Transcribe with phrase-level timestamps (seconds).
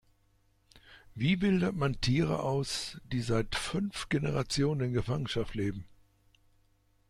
[1.13, 5.85] Wie wildert man Tiere aus, die seit fünf Generationen in Gefangenschaft leben?